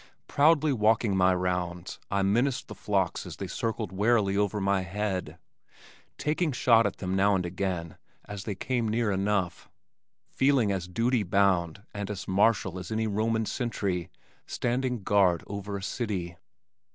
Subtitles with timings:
[0.27, 5.37] Proudly walking my rounds I menaced the flocks as they circled warily over my head,
[6.17, 9.69] taking shot at them now and again as they came near enough,
[10.31, 14.09] feeling as duty bound and as martial as any Roman sentry
[14.47, 16.35] standing guard over a city.